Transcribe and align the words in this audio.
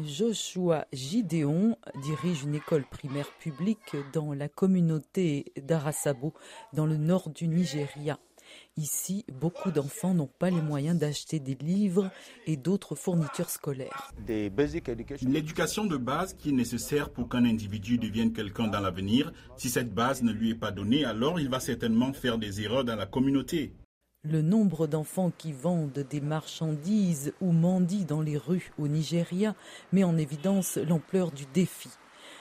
Joshua 0.00 0.86
Gideon 0.92 1.76
dirige 2.02 2.44
une 2.44 2.54
école 2.54 2.84
primaire 2.84 3.30
publique 3.40 3.96
dans 4.12 4.32
la 4.32 4.48
communauté 4.48 5.46
d'Arasabo, 5.60 6.34
dans 6.72 6.86
le 6.86 6.96
nord 6.96 7.30
du 7.30 7.48
Nigeria. 7.48 8.18
Ici, 8.76 9.24
beaucoup 9.32 9.70
d'enfants 9.70 10.14
n'ont 10.14 10.30
pas 10.38 10.50
les 10.50 10.62
moyens 10.62 10.98
d'acheter 10.98 11.40
des 11.40 11.56
livres 11.56 12.10
et 12.46 12.56
d'autres 12.56 12.94
fournitures 12.94 13.50
scolaires. 13.50 14.12
L'éducation 14.26 15.84
de 15.84 15.96
base 15.96 16.34
qui 16.34 16.50
est 16.50 16.52
nécessaire 16.52 17.10
pour 17.10 17.28
qu'un 17.28 17.44
individu 17.44 17.98
devienne 17.98 18.32
quelqu'un 18.32 18.68
dans 18.68 18.80
l'avenir, 18.80 19.32
si 19.56 19.68
cette 19.68 19.92
base 19.92 20.22
ne 20.22 20.32
lui 20.32 20.50
est 20.50 20.54
pas 20.54 20.70
donnée, 20.70 21.04
alors 21.04 21.40
il 21.40 21.48
va 21.48 21.60
certainement 21.60 22.12
faire 22.12 22.38
des 22.38 22.62
erreurs 22.62 22.84
dans 22.84 22.96
la 22.96 23.06
communauté. 23.06 23.74
Le 24.24 24.42
nombre 24.42 24.88
d'enfants 24.88 25.30
qui 25.30 25.52
vendent 25.52 26.04
des 26.10 26.20
marchandises 26.20 27.32
ou 27.40 27.52
mendient 27.52 28.04
dans 28.04 28.20
les 28.20 28.36
rues 28.36 28.72
au 28.76 28.88
Nigeria 28.88 29.54
met 29.92 30.02
en 30.02 30.16
évidence 30.18 30.76
l'ampleur 30.76 31.30
du 31.30 31.44
défi. 31.54 31.88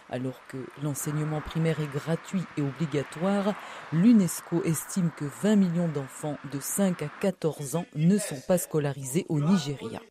Alors 0.10 0.42
que 0.48 0.58
l'enseignement 0.82 1.40
primaire 1.40 1.80
est 1.80 1.94
gratuit 1.94 2.42
et 2.58 2.62
obligatoire, 2.62 3.54
l'UNESCO 3.94 4.64
estime 4.64 5.12
que 5.16 5.26
20 5.44 5.56
millions 5.56 5.88
d'enfants 5.88 6.40
de 6.52 6.60
5 6.60 7.04
à 7.04 7.10
14 7.22 7.76
ans 7.76 7.86
ne 7.96 8.18
sont 8.18 8.42
pas 8.48 8.58
scolarisés 8.58 9.28
au 9.30 9.40
Nigeria. 9.40 10.02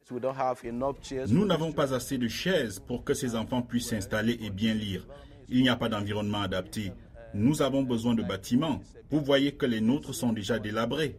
Nous 1.28 1.46
n'avons 1.46 1.72
pas 1.72 1.92
assez 1.94 2.16
de 2.16 2.28
chaises 2.28 2.78
pour 2.78 3.02
que 3.02 3.12
ces 3.12 3.34
enfants 3.34 3.62
puissent 3.62 3.88
s'installer 3.88 4.38
et 4.40 4.50
bien 4.50 4.72
lire. 4.72 5.04
Il 5.48 5.62
n'y 5.62 5.68
a 5.68 5.74
pas 5.74 5.88
d'environnement 5.88 6.42
adapté. 6.42 6.92
Nous 7.34 7.60
avons 7.60 7.82
besoin 7.82 8.14
de 8.14 8.22
bâtiments. 8.22 8.80
Vous 9.10 9.20
voyez 9.20 9.50
que 9.56 9.66
les 9.66 9.80
nôtres 9.80 10.14
sont 10.14 10.32
déjà 10.32 10.60
délabrés. 10.60 11.18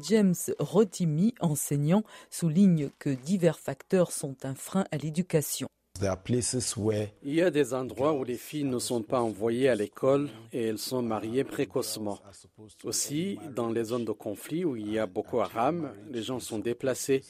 James 0.00 0.34
Rotimi, 0.58 1.34
enseignant, 1.40 2.02
souligne 2.30 2.90
que 2.98 3.10
divers 3.10 3.58
facteurs 3.58 4.12
sont 4.12 4.36
un 4.44 4.54
frein 4.54 4.84
à 4.90 4.96
l'éducation. 4.96 5.68
Il 6.00 7.34
y 7.34 7.42
a 7.42 7.50
des 7.50 7.74
endroits 7.74 8.14
où 8.14 8.24
les 8.24 8.36
filles 8.36 8.64
ne 8.64 8.78
sont 8.78 9.02
pas 9.02 9.20
envoyées 9.20 9.68
à 9.68 9.74
l'école 9.74 10.30
et 10.52 10.64
elles 10.64 10.78
sont 10.78 11.02
mariées 11.02 11.44
précocement. 11.44 12.18
Aussi, 12.84 13.38
dans 13.54 13.70
les 13.70 13.84
zones 13.84 14.04
de 14.04 14.12
conflit 14.12 14.64
où 14.64 14.74
il 14.74 14.90
y 14.90 14.98
a 14.98 15.06
Boko 15.06 15.40
Haram, 15.40 15.92
les 16.10 16.22
gens 16.22 16.40
sont 16.40 16.58
déplacés. 16.58 17.22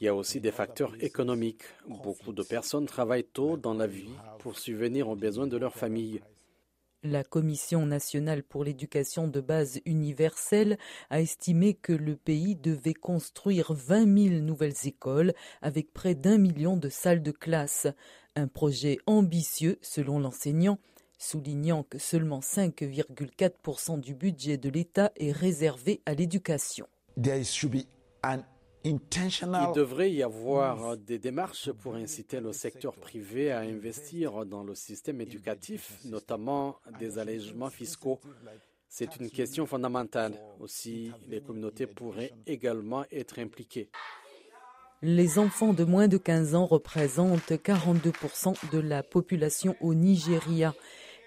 Il 0.00 0.04
y 0.04 0.08
a 0.08 0.14
aussi 0.14 0.40
des 0.40 0.52
facteurs 0.52 0.94
économiques. 1.00 1.64
Beaucoup 1.86 2.32
de 2.32 2.42
personnes 2.42 2.86
travaillent 2.86 3.24
tôt 3.24 3.56
dans 3.56 3.74
la 3.74 3.86
vie 3.86 4.14
pour 4.38 4.58
subvenir 4.58 5.08
aux 5.08 5.16
besoins 5.16 5.46
de 5.46 5.56
leur 5.56 5.74
famille. 5.74 6.20
La 7.04 7.22
Commission 7.22 7.86
nationale 7.86 8.42
pour 8.42 8.64
l'éducation 8.64 9.28
de 9.28 9.40
base 9.40 9.80
universelle 9.86 10.78
a 11.10 11.20
estimé 11.20 11.74
que 11.74 11.92
le 11.92 12.16
pays 12.16 12.56
devait 12.56 12.92
construire 12.92 13.72
20 13.72 14.30
000 14.30 14.42
nouvelles 14.42 14.74
écoles 14.84 15.32
avec 15.62 15.92
près 15.92 16.16
d'un 16.16 16.38
million 16.38 16.76
de 16.76 16.88
salles 16.88 17.22
de 17.22 17.30
classe. 17.30 17.86
Un 18.34 18.48
projet 18.48 18.98
ambitieux 19.06 19.78
selon 19.80 20.18
l'enseignant, 20.18 20.80
soulignant 21.18 21.84
que 21.84 21.98
seulement 21.98 22.40
5,4% 22.40 24.00
du 24.00 24.16
budget 24.16 24.56
de 24.56 24.68
l'État 24.68 25.12
est 25.14 25.30
réservé 25.30 26.02
à 26.04 26.14
l'éducation. 26.14 26.88
Il 28.84 28.98
devrait 29.74 30.12
y 30.12 30.22
avoir 30.22 30.96
des 30.96 31.18
démarches 31.18 31.72
pour 31.72 31.94
inciter 31.96 32.40
le 32.40 32.52
secteur 32.52 32.94
privé 32.94 33.50
à 33.50 33.60
investir 33.60 34.46
dans 34.46 34.62
le 34.62 34.74
système 34.74 35.20
éducatif, 35.20 35.98
notamment 36.04 36.76
des 36.98 37.18
allègements 37.18 37.70
fiscaux. 37.70 38.20
C'est 38.88 39.16
une 39.16 39.30
question 39.30 39.66
fondamentale. 39.66 40.34
Aussi, 40.60 41.12
les 41.28 41.40
communautés 41.40 41.86
pourraient 41.86 42.32
également 42.46 43.04
être 43.10 43.38
impliquées. 43.38 43.90
Les 45.02 45.38
enfants 45.38 45.74
de 45.74 45.84
moins 45.84 46.08
de 46.08 46.16
15 46.16 46.54
ans 46.54 46.66
représentent 46.66 47.52
42% 47.52 48.70
de 48.72 48.78
la 48.78 49.02
population 49.02 49.76
au 49.80 49.94
Nigeria. 49.94 50.74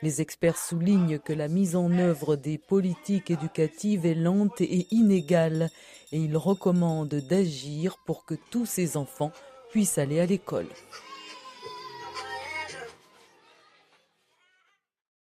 Les 0.04 0.20
experts 0.20 0.58
soulignent 0.58 1.20
que 1.20 1.34
la 1.34 1.48
mise 1.48 1.76
en 1.76 1.92
œuvre 1.92 2.36
des 2.36 2.58
politiques 2.58 3.30
éducatives 3.30 4.06
est 4.06 4.16
lente 4.16 4.60
et 4.62 4.88
inégale 4.92 5.70
et 6.12 6.18
ils 6.18 6.38
recommandent 6.38 7.22
d'agir 7.30 7.98
pour 8.06 8.26
que 8.26 8.36
tous 8.50 8.66
ces 8.66 8.98
enfants 8.98 9.32
puissent 9.70 10.00
aller 10.00 10.20
à 10.20 10.26
l'école. 10.26 10.68